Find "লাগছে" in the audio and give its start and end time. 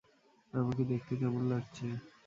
1.51-1.85